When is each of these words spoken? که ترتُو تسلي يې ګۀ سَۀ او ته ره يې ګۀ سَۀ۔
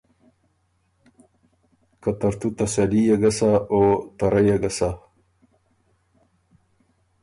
که 2.01 2.09
ترتُو 2.19 2.47
تسلي 2.57 3.01
يې 3.07 3.15
ګۀ 3.21 3.31
سَۀ 3.37 3.51
او 3.73 3.81
ته 4.17 4.25
ره 4.31 4.41
يې 4.47 4.55
ګۀ 4.61 4.71
سَۀ۔ 4.77 4.89